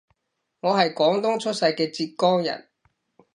[0.61, 2.69] 我係廣東出世嘅浙江人